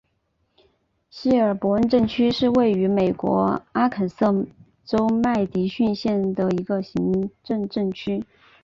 [1.11, 4.47] 希尔伯恩镇区是位于美国阿肯色
[4.83, 8.25] 州麦迪逊县的一个行政镇区。